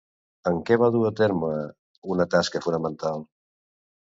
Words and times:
En 0.51 0.55
què 0.69 0.77
va 0.83 0.87
dur 0.95 1.01
a 1.09 1.11
terme 1.19 1.51
una 2.15 2.27
tasca 2.37 2.63
fonamental? 2.67 3.23